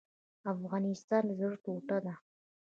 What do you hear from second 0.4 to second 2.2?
افغانستان د زړه ټوټه ده